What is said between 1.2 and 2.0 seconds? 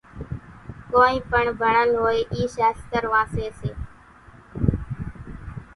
پڻ ڀڻل